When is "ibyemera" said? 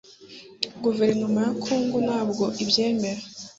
2.63-3.21